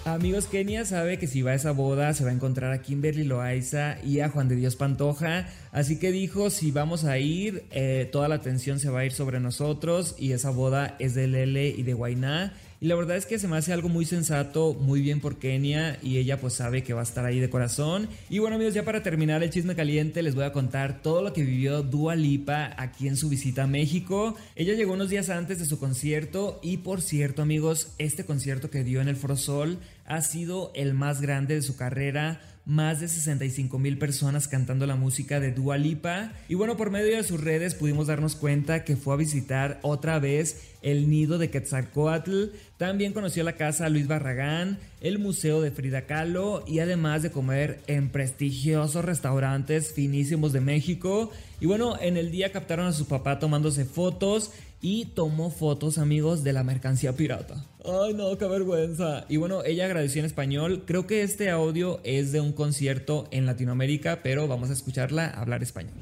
Amigos, 0.05 0.45
Kenia 0.45 0.83
sabe 0.85 1.19
que 1.19 1.27
si 1.27 1.43
va 1.43 1.51
a 1.51 1.53
esa 1.53 1.71
boda 1.71 2.15
se 2.15 2.23
va 2.23 2.31
a 2.31 2.33
encontrar 2.33 2.71
a 2.71 2.81
Kimberly 2.81 3.23
Loaiza 3.23 3.97
y 4.03 4.21
a 4.21 4.29
Juan 4.29 4.47
de 4.47 4.55
Dios 4.55 4.75
Pantoja. 4.75 5.47
Así 5.71 5.99
que 5.99 6.11
dijo, 6.11 6.49
si 6.49 6.71
vamos 6.71 7.03
a 7.03 7.19
ir, 7.19 7.65
eh, 7.69 8.09
toda 8.11 8.27
la 8.27 8.35
atención 8.35 8.79
se 8.79 8.89
va 8.89 9.01
a 9.01 9.05
ir 9.05 9.11
sobre 9.11 9.39
nosotros 9.39 10.15
y 10.17 10.31
esa 10.31 10.49
boda 10.49 10.95
es 10.97 11.13
de 11.13 11.27
Lele 11.27 11.67
y 11.67 11.83
de 11.83 11.93
Guainá. 11.93 12.53
Y 12.83 12.87
la 12.87 12.95
verdad 12.95 13.15
es 13.15 13.27
que 13.27 13.37
se 13.37 13.47
me 13.47 13.57
hace 13.57 13.73
algo 13.73 13.89
muy 13.89 14.05
sensato, 14.05 14.73
muy 14.73 15.01
bien 15.01 15.19
por 15.19 15.37
Kenia 15.37 15.99
y 16.01 16.17
ella 16.17 16.41
pues 16.41 16.55
sabe 16.55 16.81
que 16.81 16.95
va 16.95 17.01
a 17.01 17.03
estar 17.03 17.23
ahí 17.23 17.39
de 17.39 17.47
corazón. 17.47 18.09
Y 18.27 18.39
bueno 18.39 18.55
amigos, 18.55 18.73
ya 18.73 18.83
para 18.83 19.03
terminar 19.03 19.43
el 19.43 19.51
chisme 19.51 19.75
caliente 19.75 20.23
les 20.23 20.33
voy 20.33 20.45
a 20.45 20.51
contar 20.51 21.03
todo 21.03 21.21
lo 21.21 21.31
que 21.31 21.43
vivió 21.43 21.83
Dua 21.83 22.15
Lipa 22.15 22.73
aquí 22.77 23.07
en 23.07 23.17
su 23.17 23.29
visita 23.29 23.65
a 23.65 23.67
México. 23.67 24.35
Ella 24.55 24.73
llegó 24.73 24.93
unos 24.93 25.11
días 25.11 25.29
antes 25.29 25.59
de 25.59 25.65
su 25.65 25.77
concierto 25.77 26.59
y 26.63 26.77
por 26.77 27.03
cierto 27.03 27.43
amigos, 27.43 27.93
este 27.99 28.25
concierto 28.25 28.71
que 28.71 28.83
dio 28.83 28.99
en 28.99 29.09
el 29.09 29.15
Foro 29.15 29.37
Sol 29.37 29.77
ha 30.07 30.21
sido 30.21 30.71
el 30.73 30.95
más 30.95 31.21
grande 31.21 31.53
de 31.53 31.61
su 31.61 31.75
carrera 31.75 32.41
más 32.65 32.99
de 32.99 33.07
65 33.07 33.79
mil 33.79 33.97
personas 33.97 34.47
cantando 34.47 34.85
la 34.85 34.95
música 34.95 35.39
de 35.39 35.51
Dua 35.51 35.77
Lipa. 35.77 36.33
Y 36.47 36.55
bueno, 36.55 36.77
por 36.77 36.91
medio 36.91 37.15
de 37.15 37.23
sus 37.23 37.41
redes 37.41 37.75
pudimos 37.75 38.07
darnos 38.07 38.35
cuenta 38.35 38.83
que 38.83 38.95
fue 38.95 39.13
a 39.13 39.17
visitar 39.17 39.79
otra 39.81 40.19
vez 40.19 40.71
el 40.81 41.09
nido 41.09 41.37
de 41.37 41.49
Quetzalcoatl. 41.49 42.45
También 42.77 43.13
conoció 43.13 43.43
la 43.43 43.55
casa 43.55 43.89
Luis 43.89 44.07
Barragán, 44.07 44.79
el 45.01 45.19
museo 45.19 45.61
de 45.61 45.71
Frida 45.71 46.05
Kahlo 46.05 46.63
y 46.67 46.79
además 46.79 47.23
de 47.23 47.31
comer 47.31 47.81
en 47.87 48.09
prestigiosos 48.09 49.05
restaurantes 49.05 49.93
finísimos 49.93 50.53
de 50.53 50.61
México. 50.61 51.31
Y 51.59 51.65
bueno, 51.65 51.97
en 51.99 52.17
el 52.17 52.31
día 52.31 52.51
captaron 52.51 52.87
a 52.87 52.93
su 52.93 53.07
papá 53.07 53.39
tomándose 53.39 53.85
fotos 53.85 54.51
y 54.81 55.05
tomó 55.05 55.51
fotos, 55.51 55.97
amigos, 55.97 56.43
de 56.43 56.53
la 56.53 56.63
mercancía 56.63 57.13
pirata. 57.13 57.65
Ay, 57.85 58.13
no, 58.13 58.37
qué 58.37 58.45
vergüenza. 58.47 59.25
Y 59.29 59.37
bueno, 59.37 59.63
ella 59.63 59.85
agradeció 59.85 60.19
en 60.19 60.25
español. 60.25 60.83
Creo 60.85 61.07
que 61.07 61.21
este 61.21 61.49
audio 61.49 61.99
es 62.03 62.31
de 62.31 62.41
un 62.41 62.51
concierto 62.51 63.27
en 63.31 63.45
Latinoamérica, 63.45 64.21
pero 64.23 64.47
vamos 64.47 64.69
a 64.69 64.73
escucharla 64.73 65.27
hablar 65.29 65.61
español. 65.63 65.93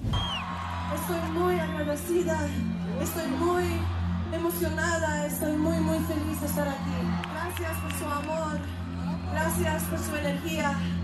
Estoy 0.95 1.31
muy 1.31 1.59
agradecida, 1.59 2.49
estoy 3.01 3.27
muy 3.37 3.63
emocionada, 4.33 5.27
estoy 5.27 5.53
muy, 5.57 5.77
muy 5.79 5.99
feliz 5.99 6.39
de 6.39 6.47
estar 6.47 6.67
aquí. 6.67 6.79
Gracias 7.33 7.77
por 7.81 7.93
su 7.99 8.05
amor, 8.05 8.59
gracias 9.31 9.83
por 9.83 9.99
su 9.99 10.15
energía 10.15 10.98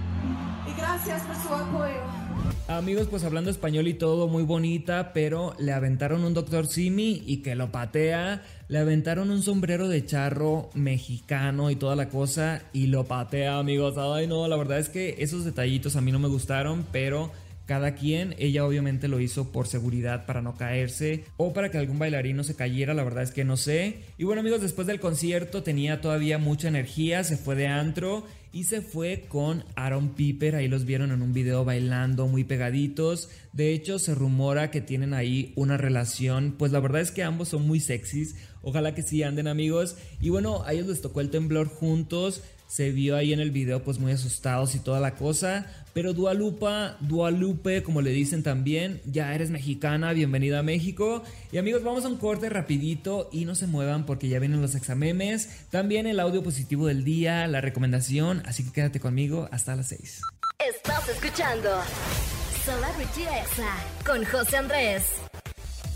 gracias 0.77 1.21
por 1.23 1.35
su 1.35 1.53
apoyo. 1.53 2.25
Amigos, 2.67 3.07
pues 3.07 3.23
hablando 3.23 3.51
español 3.51 3.87
y 3.87 3.93
todo 3.93 4.27
muy 4.27 4.41
bonita, 4.41 5.13
pero 5.13 5.53
le 5.59 5.71
aventaron 5.71 6.23
un 6.23 6.33
doctor 6.33 6.65
Simi 6.65 7.21
y 7.25 7.37
que 7.37 7.53
lo 7.53 7.71
patea. 7.71 8.41
Le 8.69 8.79
aventaron 8.79 9.29
un 9.29 9.43
sombrero 9.43 9.87
de 9.87 10.03
charro 10.03 10.71
mexicano 10.73 11.69
y 11.69 11.75
toda 11.75 11.95
la 11.95 12.09
cosa 12.09 12.63
y 12.73 12.87
lo 12.87 13.03
patea, 13.03 13.59
amigos. 13.59 13.95
Ay, 13.97 14.25
no, 14.25 14.47
la 14.47 14.55
verdad 14.55 14.79
es 14.79 14.89
que 14.89 15.15
esos 15.19 15.45
detallitos 15.45 15.95
a 15.95 16.01
mí 16.01 16.11
no 16.11 16.17
me 16.17 16.27
gustaron, 16.27 16.85
pero 16.91 17.29
cada 17.65 17.95
quien. 17.95 18.35
Ella 18.37 18.65
obviamente 18.65 19.07
lo 19.07 19.19
hizo 19.19 19.51
por 19.51 19.67
seguridad 19.67 20.25
para 20.25 20.41
no 20.41 20.55
caerse 20.55 21.25
o 21.37 21.53
para 21.53 21.69
que 21.69 21.77
algún 21.77 21.99
bailarín 21.99 22.37
no 22.37 22.43
se 22.43 22.55
cayera, 22.55 22.93
la 22.93 23.03
verdad 23.03 23.23
es 23.23 23.31
que 23.31 23.43
no 23.43 23.57
sé. 23.57 24.01
Y 24.17 24.23
bueno 24.23 24.41
amigos, 24.41 24.61
después 24.61 24.87
del 24.87 24.99
concierto 24.99 25.63
tenía 25.63 26.01
todavía 26.01 26.37
mucha 26.37 26.67
energía, 26.67 27.23
se 27.23 27.37
fue 27.37 27.55
de 27.55 27.67
antro 27.67 28.25
y 28.55 28.63
se 28.63 28.81
fue 28.81 29.25
con 29.27 29.65
Aaron 29.75 30.15
Piper. 30.15 30.55
Ahí 30.55 30.69
los 30.69 30.85
vieron 30.85 31.11
en 31.11 31.21
un 31.21 31.33
video 31.33 31.65
bailando 31.65 32.25
muy 32.27 32.45
pegaditos. 32.45 33.29
De 33.51 33.73
hecho, 33.73 33.99
se 33.99 34.15
rumora 34.15 34.71
que 34.71 34.79
tienen 34.79 35.13
ahí 35.13 35.51
una 35.57 35.75
relación. 35.75 36.55
Pues 36.57 36.71
la 36.71 36.79
verdad 36.79 37.01
es 37.01 37.11
que 37.11 37.21
ambos 37.21 37.49
son 37.49 37.67
muy 37.67 37.81
sexys. 37.81 38.37
Ojalá 38.61 38.95
que 38.95 39.01
sí 39.01 39.23
anden 39.23 39.49
amigos. 39.49 39.97
Y 40.21 40.29
bueno, 40.29 40.63
a 40.63 40.71
ellos 40.71 40.87
les 40.87 41.01
tocó 41.01 41.19
el 41.19 41.31
temblor 41.31 41.67
juntos 41.67 42.43
se 42.75 42.91
vio 42.91 43.15
ahí 43.15 43.31
en 43.31 43.39
el 43.39 43.51
video 43.51 43.81
pues 43.83 43.99
muy 43.99 44.11
asustados 44.11 44.75
y 44.75 44.79
toda 44.79 44.99
la 44.99 45.15
cosa. 45.15 45.65
Pero 45.93 46.11
Dualupa, 46.11 46.97
Dualupe, 46.99 47.83
como 47.83 48.01
le 48.01 48.09
dicen 48.09 48.43
también, 48.43 48.99
ya 49.05 49.33
eres 49.33 49.49
mexicana, 49.49 50.11
bienvenida 50.11 50.59
a 50.59 50.61
México. 50.63 51.23
Y 51.53 51.57
amigos, 51.57 51.83
vamos 51.85 52.03
a 52.03 52.09
un 52.09 52.17
corte 52.17 52.49
rapidito 52.49 53.29
y 53.31 53.45
no 53.45 53.55
se 53.55 53.65
muevan 53.65 54.05
porque 54.05 54.27
ya 54.27 54.39
vienen 54.39 54.61
los 54.61 54.75
examemes. 54.75 55.67
También 55.69 56.05
el 56.05 56.19
audio 56.19 56.43
positivo 56.43 56.87
del 56.87 57.05
día, 57.05 57.47
la 57.47 57.61
recomendación, 57.61 58.43
así 58.45 58.65
que 58.65 58.73
quédate 58.73 58.99
conmigo 58.99 59.47
hasta 59.53 59.73
las 59.77 59.87
6. 59.87 60.19
Estás 60.59 61.07
escuchando 61.07 61.69
Celebrity 62.65 63.21
Exa 63.21 63.71
con 64.05 64.25
José 64.25 64.57
Andrés. 64.57 65.03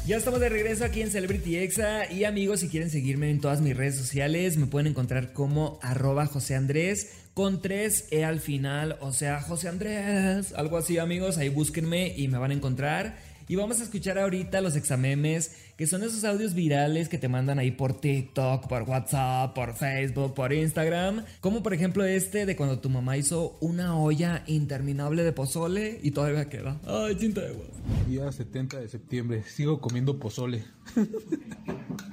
Ya 0.06 0.18
estamos 0.18 0.40
de 0.40 0.50
regreso 0.50 0.86
aquí 0.86 1.02
en 1.02 1.12
Celebrity 1.12 1.58
Exa 1.58 2.12
y 2.12 2.24
amigos, 2.24 2.62
si 2.62 2.70
quieren 2.70 2.90
seguirme 2.90 3.30
en 3.30 3.42
todas 3.42 3.62
mis 3.62 3.78
redes 3.78 3.96
sociales, 3.96 4.58
me 4.58 4.66
pueden 4.66 4.88
encontrar 4.88 5.34
como 5.34 5.78
arroba 5.84 6.26
José 6.26 6.56
Andrés 6.56 7.12
con 7.36 7.62
3 7.62 8.08
E 8.10 8.26
al 8.26 8.40
final, 8.40 8.98
o 9.02 9.14
sea, 9.14 9.40
José 9.40 9.70
Andrés, 9.70 10.54
algo 10.54 10.78
así 10.78 10.98
amigos, 10.98 11.38
ahí 11.38 11.50
búsquenme 11.50 12.16
y 12.18 12.28
me 12.28 12.40
van 12.40 12.52
a 12.52 12.56
encontrar. 12.56 13.18
Y 13.50 13.56
vamos 13.56 13.80
a 13.80 13.84
escuchar 13.84 14.20
ahorita 14.20 14.62
los 14.62 14.76
examemes, 14.76 15.56
que 15.76 15.88
son 15.88 16.04
esos 16.04 16.24
audios 16.24 16.54
virales 16.54 17.10
que 17.10 17.18
te 17.18 17.28
mandan 17.28 17.58
ahí 17.58 17.72
por 17.72 18.00
TikTok, 18.00 18.68
por 18.68 18.84
WhatsApp, 18.84 19.56
por 19.56 19.74
Facebook, 19.74 20.36
por 20.36 20.54
Instagram. 20.54 21.26
Como 21.42 21.64
por 21.64 21.74
ejemplo 21.74 22.06
este 22.06 22.46
de 22.46 22.56
cuando 22.56 22.78
tu 22.78 22.92
mamá 22.92 23.18
hizo 23.18 23.58
una 23.60 23.98
olla 23.98 24.44
interminable 24.46 25.24
de 25.24 25.32
pozole 25.32 26.00
y 26.04 26.12
todavía 26.12 26.48
queda. 26.48 26.80
Ay, 26.86 27.16
cinta 27.20 27.42
de 27.42 27.48
agua. 27.48 27.66
Día 28.08 28.32
70 28.32 28.82
de 28.82 28.88
septiembre, 28.88 29.44
sigo 29.48 29.82
comiendo 29.82 30.20
pozole. 30.20 30.64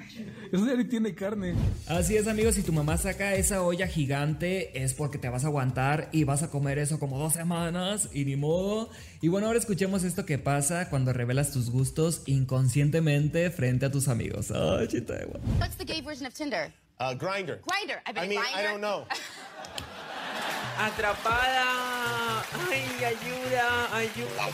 Eso 0.56 0.66
ya 0.66 0.74
ni 0.74 0.84
tiene 0.84 1.14
carne. 1.14 1.54
Así 1.86 2.16
es, 2.16 2.26
amigos. 2.26 2.54
Si 2.54 2.62
tu 2.62 2.72
mamá 2.72 2.96
saca 2.96 3.34
esa 3.34 3.62
olla 3.62 3.86
gigante, 3.86 4.82
es 4.82 4.94
porque 4.94 5.18
te 5.18 5.28
vas 5.28 5.44
a 5.44 5.48
aguantar 5.48 6.08
y 6.12 6.24
vas 6.24 6.42
a 6.42 6.48
comer 6.50 6.78
eso 6.78 6.98
como 6.98 7.18
dos 7.18 7.34
semanas 7.34 8.08
y 8.14 8.24
ni 8.24 8.36
modo. 8.36 8.88
Y 9.20 9.28
bueno, 9.28 9.48
ahora 9.48 9.58
escuchemos 9.58 10.02
esto 10.02 10.24
que 10.24 10.38
pasa 10.38 10.88
cuando 10.88 11.12
revelas 11.12 11.50
tus 11.50 11.70
gustos 11.70 12.22
inconscientemente 12.26 13.50
frente 13.50 13.84
a 13.86 13.90
tus 13.90 14.08
amigos. 14.08 14.50
Ay, 14.50 14.88
chita 14.88 15.12
de. 15.14 15.26
What's 15.60 15.76
the 15.76 15.84
gay 15.84 16.00
version 16.00 16.26
of 16.26 16.32
Tinder? 16.32 16.72
Uh, 16.98 17.12
grinder. 17.14 17.60
Grinder. 17.66 18.00
I, 18.06 18.12
I 18.18 18.26
mean, 18.26 18.38
I 18.40 18.62
Grindr- 18.62 18.70
don't 18.70 18.80
know. 18.80 19.06
Atrapada. 20.78 22.42
Ay, 22.70 23.04
ayuda, 23.04 23.94
ayuda. 23.94 24.46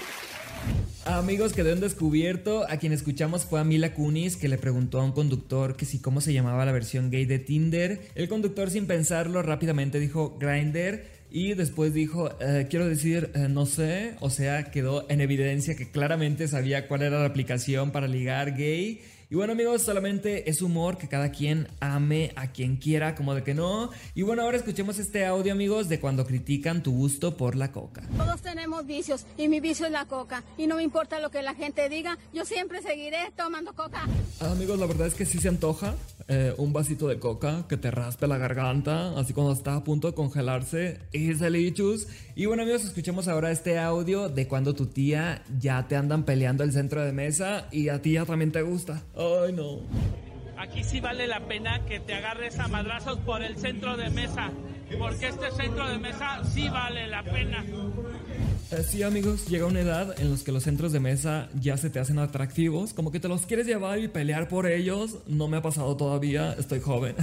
Amigos, 1.05 1.53
quedó 1.53 1.71
en 1.73 1.81
descubierto. 1.81 2.65
A 2.71 2.77
quien 2.77 2.93
escuchamos 2.93 3.45
fue 3.45 3.59
a 3.59 3.65
Mila 3.65 3.93
Kunis, 3.93 4.37
que 4.37 4.47
le 4.47 4.57
preguntó 4.57 5.01
a 5.01 5.05
un 5.05 5.11
conductor 5.11 5.75
que 5.77 5.85
si 5.85 5.99
cómo 5.99 6.21
se 6.21 6.33
llamaba 6.33 6.65
la 6.65 6.71
versión 6.71 7.11
gay 7.11 7.25
de 7.25 7.41
Tinder. 7.41 8.01
El 8.15 8.29
conductor, 8.29 8.71
sin 8.71 8.87
pensarlo, 8.87 9.43
rápidamente 9.43 9.99
dijo 9.99 10.39
Grinder. 10.39 11.23
Y 11.29 11.55
después 11.55 11.93
dijo, 11.93 12.31
"Eh, 12.41 12.69
quiero 12.71 12.87
decir, 12.89 13.31
eh, 13.35 13.49
no 13.49 13.67
sé. 13.67 14.15
O 14.21 14.31
sea, 14.31 14.71
quedó 14.71 15.05
en 15.11 15.21
evidencia 15.21 15.75
que 15.75 15.91
claramente 15.91 16.47
sabía 16.47 16.87
cuál 16.87 17.03
era 17.03 17.19
la 17.19 17.27
aplicación 17.27 17.91
para 17.91 18.07
ligar 18.07 18.57
gay. 18.57 19.01
Y 19.33 19.35
bueno 19.35 19.55
amigos, 19.55 19.81
solamente 19.81 20.51
es 20.51 20.61
humor 20.61 20.99
que 20.99 21.09
cada 21.09 21.31
quien 21.31 21.67
ame 21.81 22.35
a 22.37 22.49
quien 22.49 22.77
quiera, 22.77 23.15
como 23.15 23.35
de 23.35 23.43
que 23.43 23.55
no. 23.55 23.89
Y 24.15 24.21
bueno, 24.21 24.43
ahora 24.43 24.59
escuchemos 24.59 24.99
este 24.99 25.25
audio 25.25 25.55
amigos 25.55 25.89
de 25.89 25.99
cuando 25.99 26.27
critican 26.27 26.83
tu 26.83 26.93
gusto 26.93 27.35
por 27.35 27.57
la 27.57 27.73
coca. 27.73 28.03
Todos 28.19 28.43
tenemos 28.43 28.85
vicios 28.85 29.25
y 29.39 29.49
mi 29.49 29.61
vicio 29.61 29.87
es 29.87 29.93
la 29.93 30.05
coca. 30.05 30.45
Y 30.59 30.67
no 30.67 30.77
me 30.77 30.83
importa 30.83 31.19
lo 31.19 31.31
que 31.31 31.41
la 31.41 31.55
gente 31.55 31.89
diga, 31.89 32.19
yo 32.35 32.45
siempre 32.45 32.83
seguiré 32.83 33.33
tomando 33.35 33.73
coca. 33.73 34.07
Amigos, 34.41 34.79
la 34.79 34.85
verdad 34.85 35.07
es 35.07 35.15
que 35.15 35.25
sí 35.25 35.39
se 35.39 35.49
antoja 35.49 35.95
eh, 36.29 36.55
un 36.59 36.73
vasito 36.73 37.09
de 37.09 37.19
coca 37.19 37.67
que 37.69 37.77
te 37.77 37.91
raspe 37.91 38.27
la 38.27 38.39
garganta, 38.39 39.19
así 39.19 39.33
cuando 39.33 39.53
está 39.53 39.77
a 39.77 39.85
punto 39.85 40.09
de 40.09 40.15
congelarse. 40.15 41.01
Es 41.13 41.41
delicious. 41.41 42.09
Y 42.35 42.47
bueno, 42.47 42.63
amigos, 42.63 42.85
escuchemos 42.85 43.29
ahora 43.29 43.51
este 43.51 43.79
audio 43.79 44.29
de 44.29 44.49
cuando 44.49 44.75
tu 44.75 44.87
tía 44.87 45.43
ya 45.59 45.87
te 45.89 45.97
andan 45.97 46.25
peleando 46.25 46.65
el 46.65 46.73
centro 46.73 47.05
de 47.05 47.13
mesa 47.13 47.69
y 47.71 47.89
a 47.89 48.01
ti 48.01 48.13
ya 48.13 48.25
también 48.25 48.53
te 48.53 48.63
gusta. 48.63 49.03
Ay, 49.17 49.53
no. 49.53 49.81
Aquí 50.59 50.85
sí 50.85 51.01
vale 51.01 51.27
la 51.27 51.41
pena 51.47 51.85
que 51.87 51.99
te 52.01 52.15
agarres 52.15 52.59
a 52.59 52.69
madrazos 52.69 53.19
por 53.21 53.43
el 53.43 53.57
centro 53.57 53.97
de 53.97 54.11
mesa. 54.11 54.51
Porque 54.99 55.29
este 55.29 55.51
centro 55.51 55.89
de 55.89 55.99
mesa 55.99 56.45
sí 56.45 56.69
vale 56.69 57.07
la 57.09 57.23
pena. 57.25 57.65
Eh, 58.73 58.83
sí, 58.89 59.03
amigos, 59.03 59.47
llega 59.49 59.67
una 59.67 59.81
edad 59.81 60.19
en 60.19 60.31
los 60.31 60.43
que 60.45 60.51
los 60.51 60.63
centros 60.63 60.93
de 60.93 61.01
mesa 61.01 61.51
ya 61.61 61.77
se 61.77 61.91
te 61.91 61.99
hacen 61.99 62.19
atractivos, 62.19 62.95
como 62.95 63.13
que 63.13 63.21
te 63.21 63.29
los 63.29 63.45
quieres 63.45 63.67
llevar 63.67 63.99
y 63.99 64.09
pelear 64.09 64.49
por 64.49 64.67
ellos. 64.67 65.19
No 65.27 65.47
me 65.47 65.59
ha 65.59 65.63
pasado 65.63 65.95
todavía, 65.95 66.55
estoy 66.55 66.81
joven. 66.81 67.15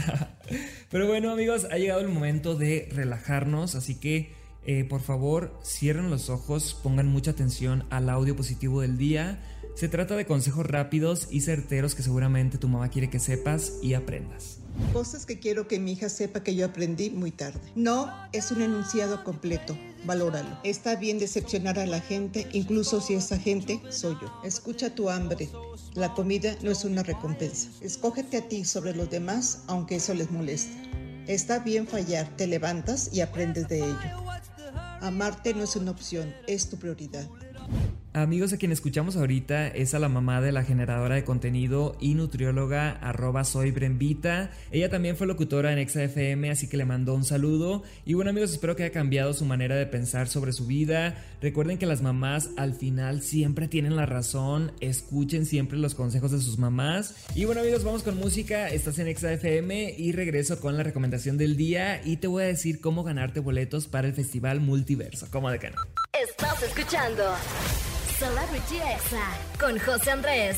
Pero 0.92 1.08
bueno, 1.08 1.32
amigos, 1.32 1.66
ha 1.72 1.78
llegado 1.78 2.02
el 2.02 2.10
momento 2.10 2.56
de 2.56 2.88
relajarnos, 2.92 3.74
así 3.74 3.96
que 3.96 4.32
eh, 4.64 4.84
por 4.84 5.02
favor 5.02 5.60
cierren 5.64 6.12
los 6.12 6.30
ojos, 6.30 6.80
pongan 6.84 7.08
mucha 7.08 7.32
atención 7.32 7.84
al 7.90 8.10
audio 8.10 8.36
positivo 8.36 8.82
del 8.82 9.00
día. 9.00 9.42
Se 9.74 9.90
trata 9.90 10.16
de 10.16 10.28
consejos 10.28 10.68
rápidos 10.68 11.28
y 11.32 11.42
certeros 11.42 11.96
que 11.96 12.04
seguramente 12.04 12.60
tu 12.60 12.68
mamá 12.68 12.90
quiere 12.90 13.10
que 13.10 13.18
sepas 13.18 13.74
y 13.82 13.96
aprendas. 13.96 14.59
Cosas 14.94 15.26
que 15.26 15.40
quiero 15.40 15.68
que 15.68 15.80
mi 15.80 15.92
hija 15.94 16.10
sepa 16.10 16.42
que 16.42 16.56
yo 16.56 16.66
aprendí 16.66 17.10
muy 17.10 17.32
tarde. 17.32 17.60
No 17.76 18.12
es 18.32 18.52
un 18.52 18.62
enunciado 18.62 19.24
completo. 19.24 19.78
Valóralo. 20.06 20.58
Está 20.64 20.96
bien 20.96 21.20
decepcionar 21.20 21.78
a 21.78 21.86
la 21.86 22.00
gente, 22.00 22.48
incluso 22.54 23.02
si 23.02 23.14
esa 23.14 23.38
gente 23.38 23.82
soy 23.90 24.18
yo. 24.22 24.32
Escucha 24.44 24.96
tu 24.96 25.10
hambre. 25.10 25.50
La 25.94 26.14
comida 26.14 26.56
no 26.62 26.72
es 26.72 26.86
una 26.86 27.04
recompensa. 27.04 27.70
Escógete 27.82 28.38
a 28.38 28.48
ti 28.48 28.66
sobre 28.66 28.96
los 28.96 29.10
demás, 29.10 29.64
aunque 29.68 29.98
eso 29.98 30.14
les 30.14 30.32
moleste. 30.32 30.76
Está 31.28 31.60
bien 31.60 31.86
fallar, 31.86 32.36
te 32.38 32.48
levantas 32.48 33.10
y 33.14 33.22
aprendes 33.22 33.68
de 33.68 33.80
ello. 33.80 34.30
Amarte 35.02 35.54
no 35.54 35.64
es 35.64 35.76
una 35.76 35.92
opción, 35.92 36.34
es 36.48 36.70
tu 36.70 36.78
prioridad. 36.78 37.28
Amigos, 38.14 38.52
a 38.52 38.58
quien 38.58 38.72
escuchamos 38.72 39.16
ahorita 39.16 39.68
es 39.68 39.94
a 39.94 40.00
la 40.00 40.10
mamá 40.10 40.42
de 40.42 40.52
la 40.52 40.64
generadora 40.64 41.14
de 41.14 41.24
contenido 41.24 41.96
y 42.02 42.16
nutrióloga 42.16 42.92
arroba 43.02 43.44
soy 43.44 43.70
Brembita. 43.70 44.50
Ella 44.72 44.90
también 44.90 45.16
fue 45.16 45.28
locutora 45.28 45.72
en 45.72 45.78
ExaFM, 45.78 46.50
así 46.50 46.68
que 46.68 46.76
le 46.76 46.86
mandó 46.86 47.14
un 47.14 47.24
saludo. 47.24 47.84
Y 48.06 48.16
bueno 48.16 48.32
amigos, 48.32 48.52
espero 48.52 48.76
que 48.76 48.84
haya 48.84 48.92
cambiado 48.92 49.34
su 49.34 49.46
manera 49.46 49.76
de 49.76 49.86
pensar 49.86 50.28
sobre 50.28 50.54
su 50.54 50.66
vida. 50.66 51.24
Recuerden 51.40 51.78
que 51.78 51.86
las 51.86 52.02
mamás 52.02 52.50
al 52.58 52.74
final 52.74 53.22
siempre 53.22 53.68
tienen 53.68 53.96
la 53.96 54.08
razón. 54.08 54.72
Escuchen 54.82 55.46
siempre 55.46 55.78
los 55.78 55.94
consejos 55.94 56.32
de 56.32 56.42
sus 56.42 56.58
mamás. 56.58 57.16
Y 57.36 57.46
bueno 57.46 57.62
amigos, 57.62 57.84
vamos 57.84 58.02
con 58.02 58.18
música. 58.18 58.70
Estás 58.70 58.98
en 58.98 59.08
ExaFM 59.08 59.94
y 59.98 60.12
regreso 60.14 60.60
con 60.60 60.76
la 60.76 60.84
recomendación 60.84 61.38
del 61.38 61.56
día. 61.56 62.02
Y 62.04 62.18
te 62.18 62.28
voy 62.28 62.44
a 62.44 62.48
decir 62.48 62.82
cómo 62.82 63.04
ganarte 63.04 63.40
boletos 63.40 63.88
para 63.88 64.08
el 64.08 64.14
Festival 64.14 64.60
Multiverso. 64.60 65.28
¿Cómo 65.32 65.48
de? 65.48 65.78
Estás 66.42 66.64
escuchando 66.64 67.24
Celebrity 68.18 68.78
Exa 68.78 69.28
con 69.60 69.78
José 69.78 70.12
Andrés. 70.12 70.58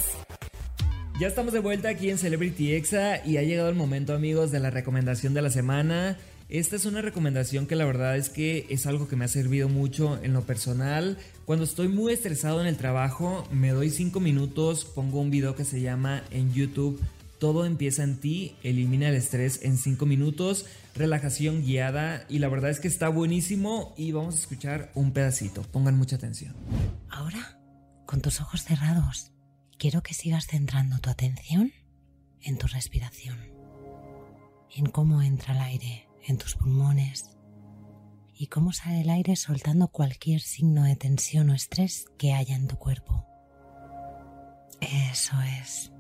Ya 1.20 1.26
estamos 1.26 1.54
de 1.54 1.60
vuelta 1.60 1.90
aquí 1.90 2.12
en 2.12 2.20
Celebrity 2.20 2.74
Exa 2.74 3.26
y 3.26 3.38
ha 3.38 3.42
llegado 3.42 3.68
el 3.68 3.74
momento 3.74 4.14
amigos 4.14 4.52
de 4.52 4.60
la 4.60 4.70
recomendación 4.70 5.34
de 5.34 5.42
la 5.42 5.50
semana. 5.50 6.20
Esta 6.50 6.76
es 6.76 6.86
una 6.86 7.02
recomendación 7.02 7.66
que 7.66 7.76
la 7.76 7.86
verdad 7.86 8.16
es 8.16 8.30
que 8.30 8.68
es 8.70 8.86
algo 8.86 9.08
que 9.08 9.16
me 9.16 9.26
ha 9.26 9.28
servido 9.28 9.70
mucho 9.70 10.20
en 10.22 10.34
lo 10.34 10.44
personal. 10.44 11.18
Cuando 11.46 11.66
estoy 11.66 11.88
muy 11.88 12.14
estresado 12.14 12.62
en 12.62 12.68
el 12.68 12.78
trabajo, 12.78 13.48
me 13.50 13.72
doy 13.72 13.90
5 13.90 14.20
minutos, 14.20 14.86
pongo 14.86 15.20
un 15.20 15.32
video 15.32 15.56
que 15.56 15.66
se 15.66 15.82
llama 15.82 16.22
en 16.30 16.54
YouTube 16.54 17.02
Todo 17.42 17.66
empieza 17.66 18.04
en 18.04 18.20
ti, 18.20 18.56
elimina 18.62 19.10
el 19.10 19.16
estrés 19.16 19.64
en 19.64 19.80
5 19.80 20.06
minutos, 20.06 20.68
relajación 20.94 21.64
guiada 21.64 22.24
y 22.30 22.38
la 22.38 22.50
verdad 22.50 22.70
es 22.70 22.80
que 22.80 22.88
está 22.88 23.10
buenísimo 23.10 23.96
y 23.98 24.12
vamos 24.12 24.36
a 24.36 24.38
escuchar 24.38 24.92
un 24.94 25.12
pedacito. 25.12 25.64
Pongan 25.64 25.98
mucha 25.98 26.18
atención. 26.18 26.54
Ahora, 27.10 27.60
con 28.06 28.22
tus 28.22 28.42
ojos 28.42 28.64
cerrados, 28.64 29.32
quiero 29.80 30.04
que 30.04 30.14
sigas 30.14 30.46
centrando 30.46 31.00
tu 31.00 31.10
atención 31.10 31.74
en 32.44 32.60
tu 32.60 32.68
respiración, 32.68 33.40
en 34.76 34.86
cómo 34.86 35.24
entra 35.24 35.56
el 35.56 35.62
aire 35.62 36.08
en 36.28 36.38
tus 36.38 36.54
pulmones 36.54 37.32
y 38.36 38.48
cómo 38.48 38.72
sale 38.72 39.02
el 39.02 39.10
aire 39.10 39.36
soltando 39.36 39.88
cualquier 39.88 40.42
signo 40.42 40.84
de 40.84 40.96
tensión 40.96 41.50
o 41.50 41.56
estrés 41.56 42.06
que 42.20 42.34
haya 42.34 42.56
en 42.56 42.68
tu 42.68 42.76
cuerpo. 42.76 43.26
Eso 44.80 45.42
es. 45.60 45.92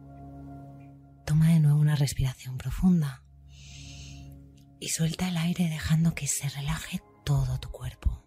Toma 1.25 1.49
de 1.53 1.59
nuevo 1.59 1.79
una 1.79 1.95
respiración 1.95 2.57
profunda 2.57 3.23
y 4.79 4.89
suelta 4.89 5.29
el 5.29 5.37
aire 5.37 5.69
dejando 5.69 6.15
que 6.15 6.27
se 6.27 6.49
relaje 6.49 7.01
todo 7.23 7.59
tu 7.59 7.69
cuerpo. 7.69 8.25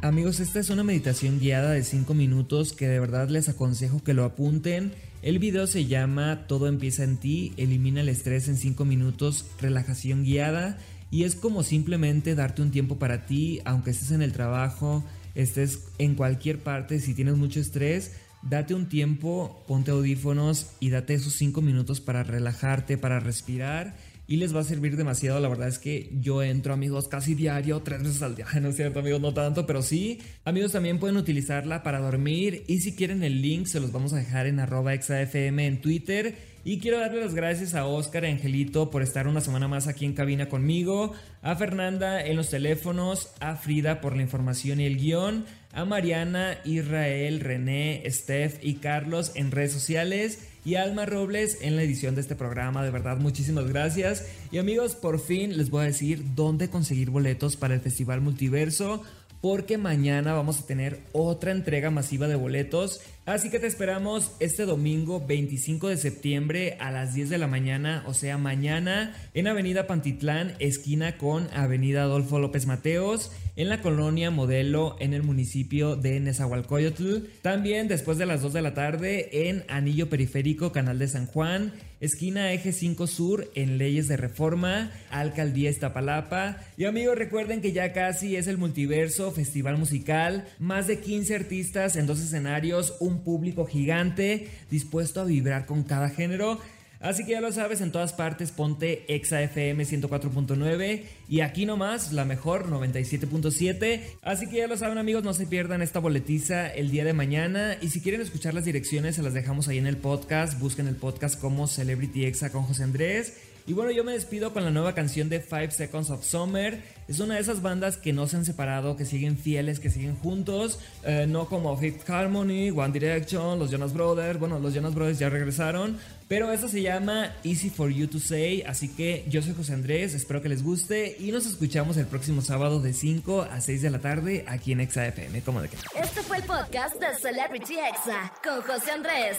Amigos, 0.00 0.40
esta 0.40 0.60
es 0.60 0.70
una 0.70 0.84
meditación 0.84 1.40
guiada 1.40 1.72
de 1.72 1.82
5 1.82 2.14
minutos 2.14 2.72
que 2.72 2.88
de 2.88 3.00
verdad 3.00 3.28
les 3.28 3.48
aconsejo 3.48 4.02
que 4.02 4.14
lo 4.14 4.24
apunten. 4.24 4.92
El 5.22 5.38
video 5.38 5.66
se 5.66 5.86
llama 5.86 6.46
Todo 6.46 6.68
empieza 6.68 7.04
en 7.04 7.16
ti, 7.16 7.52
elimina 7.56 8.00
el 8.00 8.08
estrés 8.08 8.48
en 8.48 8.56
5 8.56 8.84
minutos, 8.84 9.44
relajación 9.60 10.22
guiada 10.22 10.78
y 11.10 11.24
es 11.24 11.34
como 11.34 11.62
simplemente 11.62 12.34
darte 12.34 12.62
un 12.62 12.70
tiempo 12.70 12.98
para 12.98 13.26
ti, 13.26 13.60
aunque 13.64 13.90
estés 13.90 14.12
en 14.12 14.22
el 14.22 14.32
trabajo, 14.32 15.04
estés 15.34 15.84
en 15.98 16.14
cualquier 16.14 16.62
parte, 16.62 17.00
si 17.00 17.14
tienes 17.14 17.36
mucho 17.36 17.60
estrés, 17.60 18.12
date 18.42 18.74
un 18.74 18.88
tiempo, 18.88 19.64
ponte 19.66 19.90
audífonos 19.90 20.72
y 20.80 20.90
date 20.90 21.14
esos 21.14 21.34
5 21.34 21.60
minutos 21.62 22.00
para 22.00 22.22
relajarte, 22.22 22.98
para 22.98 23.20
respirar 23.20 23.96
y 24.28 24.36
les 24.36 24.54
va 24.54 24.60
a 24.60 24.64
servir 24.64 24.96
demasiado. 24.96 25.40
La 25.40 25.48
verdad 25.48 25.68
es 25.68 25.78
que 25.78 26.10
yo 26.20 26.42
entro, 26.42 26.74
amigos, 26.74 27.08
casi 27.08 27.34
diario, 27.34 27.80
tres 27.80 28.02
veces 28.02 28.22
al 28.22 28.36
día. 28.36 28.46
No 28.60 28.68
es 28.68 28.76
cierto, 28.76 29.00
amigos, 29.00 29.22
no 29.22 29.32
tanto, 29.32 29.66
pero 29.66 29.82
sí. 29.82 30.20
Amigos, 30.44 30.72
también 30.72 30.98
pueden 30.98 31.16
utilizarla 31.16 31.82
para 31.82 31.98
dormir. 31.98 32.62
Y 32.68 32.80
si 32.80 32.94
quieren 32.94 33.22
el 33.22 33.40
link, 33.40 33.66
se 33.66 33.80
los 33.80 33.90
vamos 33.90 34.12
a 34.12 34.16
dejar 34.16 34.46
en 34.46 34.60
arroba 34.60 34.92
exafm 34.92 35.58
en 35.60 35.80
Twitter. 35.80 36.36
Y 36.64 36.80
quiero 36.80 36.98
darle 36.98 37.20
las 37.20 37.34
gracias 37.34 37.74
a 37.74 37.86
Oscar 37.86 38.24
y 38.24 38.28
Angelito 38.28 38.90
por 38.90 39.02
estar 39.02 39.28
una 39.28 39.40
semana 39.40 39.68
más 39.68 39.86
aquí 39.86 40.04
en 40.04 40.12
cabina 40.12 40.48
conmigo, 40.48 41.12
a 41.40 41.56
Fernanda 41.56 42.24
en 42.24 42.36
los 42.36 42.50
teléfonos, 42.50 43.32
a 43.40 43.56
Frida 43.56 44.00
por 44.00 44.16
la 44.16 44.22
información 44.22 44.80
y 44.80 44.86
el 44.86 44.98
guion, 44.98 45.46
a 45.72 45.84
Mariana, 45.84 46.58
Israel, 46.64 47.40
René, 47.40 48.02
Steph 48.06 48.58
y 48.62 48.74
Carlos 48.74 49.32
en 49.34 49.50
redes 49.50 49.72
sociales 49.72 50.48
y 50.64 50.74
Alma 50.74 51.06
Robles 51.06 51.58
en 51.62 51.76
la 51.76 51.82
edición 51.82 52.14
de 52.14 52.20
este 52.20 52.34
programa. 52.34 52.84
De 52.84 52.90
verdad, 52.90 53.16
muchísimas 53.16 53.66
gracias. 53.68 54.26
Y 54.50 54.58
amigos, 54.58 54.96
por 54.96 55.20
fin 55.20 55.56
les 55.56 55.70
voy 55.70 55.82
a 55.82 55.86
decir 55.86 56.34
dónde 56.34 56.68
conseguir 56.68 57.10
boletos 57.10 57.56
para 57.56 57.74
el 57.74 57.80
Festival 57.80 58.20
Multiverso 58.20 59.02
porque 59.40 59.78
mañana 59.78 60.32
vamos 60.34 60.60
a 60.60 60.66
tener 60.66 61.00
otra 61.12 61.52
entrega 61.52 61.90
masiva 61.90 62.28
de 62.28 62.34
boletos. 62.34 63.00
Así 63.26 63.50
que 63.50 63.58
te 63.58 63.66
esperamos 63.66 64.32
este 64.40 64.64
domingo 64.64 65.24
25 65.26 65.88
de 65.88 65.98
septiembre 65.98 66.76
a 66.80 66.90
las 66.90 67.14
10 67.14 67.28
de 67.28 67.38
la 67.38 67.46
mañana, 67.46 68.02
o 68.06 68.14
sea, 68.14 68.38
mañana 68.38 69.14
en 69.34 69.46
Avenida 69.46 69.86
Pantitlán, 69.86 70.54
esquina 70.60 71.18
con 71.18 71.48
Avenida 71.52 72.04
Adolfo 72.04 72.38
López 72.38 72.66
Mateos, 72.66 73.30
en 73.56 73.68
la 73.68 73.82
colonia 73.82 74.30
Modelo 74.30 74.96
en 74.98 75.12
el 75.12 75.24
municipio 75.24 75.96
de 75.96 76.20
Nezahualcóyotl. 76.20 77.26
También 77.42 77.86
después 77.86 78.16
de 78.16 78.24
las 78.24 78.40
2 78.40 78.52
de 78.54 78.62
la 78.62 78.72
tarde 78.72 79.48
en 79.48 79.64
Anillo 79.68 80.08
Periférico, 80.08 80.72
Canal 80.72 80.98
de 80.98 81.08
San 81.08 81.26
Juan 81.26 81.72
esquina 82.00 82.52
Eje 82.52 82.72
5 82.72 83.06
Sur 83.06 83.50
en 83.54 83.78
Leyes 83.78 84.08
de 84.08 84.16
Reforma, 84.16 84.90
Alcaldía 85.10 85.70
Iztapalapa. 85.70 86.58
Y 86.76 86.84
amigos, 86.84 87.18
recuerden 87.18 87.60
que 87.60 87.72
ya 87.72 87.92
casi 87.92 88.36
es 88.36 88.46
el 88.46 88.58
Multiverso 88.58 89.32
Festival 89.32 89.78
Musical, 89.78 90.46
más 90.58 90.86
de 90.86 91.00
15 91.00 91.34
artistas 91.34 91.96
en 91.96 92.06
dos 92.06 92.20
escenarios, 92.20 92.96
un 93.00 93.24
público 93.24 93.66
gigante 93.66 94.48
dispuesto 94.70 95.20
a 95.20 95.24
vibrar 95.24 95.66
con 95.66 95.82
cada 95.82 96.08
género. 96.08 96.60
Así 97.00 97.24
que 97.24 97.32
ya 97.32 97.40
lo 97.40 97.52
sabes, 97.52 97.80
en 97.80 97.92
todas 97.92 98.12
partes 98.12 98.50
ponte 98.50 99.04
ExaFM 99.14 99.84
104.9 99.84 101.02
y 101.28 101.40
aquí 101.40 101.64
nomás 101.64 102.12
la 102.12 102.24
mejor 102.24 102.68
97.7. 102.68 104.00
Así 104.22 104.48
que 104.48 104.58
ya 104.58 104.66
lo 104.66 104.76
saben 104.76 104.98
amigos, 104.98 105.22
no 105.22 105.32
se 105.32 105.46
pierdan 105.46 105.80
esta 105.80 106.00
boletiza 106.00 106.68
el 106.68 106.90
día 106.90 107.04
de 107.04 107.12
mañana 107.12 107.76
y 107.80 107.90
si 107.90 108.00
quieren 108.00 108.20
escuchar 108.20 108.54
las 108.54 108.64
direcciones 108.64 109.16
se 109.16 109.22
las 109.22 109.34
dejamos 109.34 109.68
ahí 109.68 109.78
en 109.78 109.86
el 109.86 109.96
podcast, 109.96 110.58
busquen 110.58 110.88
el 110.88 110.96
podcast 110.96 111.40
como 111.40 111.68
Celebrity 111.68 112.24
Exa 112.24 112.50
con 112.50 112.64
José 112.64 112.82
Andrés. 112.82 113.34
Y 113.68 113.74
bueno, 113.74 113.90
yo 113.90 114.02
me 114.02 114.12
despido 114.12 114.52
con 114.52 114.64
la 114.64 114.70
nueva 114.70 114.94
canción 114.94 115.28
de 115.28 115.40
Five 115.40 115.72
Seconds 115.72 116.10
of 116.10 116.24
Summer. 116.24 116.82
Es 117.08 117.20
una 117.20 117.36
de 117.36 117.40
esas 117.40 117.62
bandas 117.62 117.96
que 117.96 118.12
no 118.12 118.26
se 118.26 118.36
han 118.36 118.44
separado, 118.44 118.94
que 118.96 119.06
siguen 119.06 119.38
fieles, 119.38 119.80
que 119.80 119.88
siguen 119.88 120.14
juntos. 120.16 120.78
Eh, 121.04 121.24
no 121.26 121.48
como 121.48 121.74
Fifth 121.78 122.08
Harmony, 122.08 122.70
One 122.70 122.92
Direction, 122.92 123.58
los 123.58 123.70
Jonas 123.70 123.94
Brothers. 123.94 124.38
Bueno, 124.38 124.58
los 124.58 124.74
Jonas 124.74 124.94
Brothers 124.94 125.18
ya 125.18 125.30
regresaron. 125.30 125.96
Pero 126.28 126.52
esta 126.52 126.68
se 126.68 126.82
llama 126.82 127.32
Easy 127.44 127.70
for 127.70 127.90
You 127.90 128.08
to 128.08 128.18
Say. 128.18 128.62
Así 128.66 128.88
que 128.88 129.24
yo 129.26 129.40
soy 129.40 129.54
José 129.54 129.72
Andrés, 129.72 130.12
espero 130.12 130.42
que 130.42 130.50
les 130.50 130.62
guste. 130.62 131.16
Y 131.18 131.32
nos 131.32 131.46
escuchamos 131.46 131.96
el 131.96 132.06
próximo 132.06 132.42
sábado 132.42 132.80
de 132.80 132.92
5 132.92 133.48
a 133.50 133.58
6 133.62 133.80
de 133.80 133.90
la 133.90 134.00
tarde 134.00 134.44
aquí 134.46 134.72
en 134.72 134.80
Exa 134.80 135.06
FM. 135.06 135.40
¿Cómo 135.40 135.62
de 135.62 135.70
qué? 135.70 135.78
Este 135.98 136.20
fue 136.22 136.36
el 136.36 136.42
podcast 136.42 136.96
de 136.96 137.06
Celebrity 137.18 137.76
Exa 137.78 138.34
con 138.44 138.60
José 138.60 138.90
Andrés. 138.90 139.38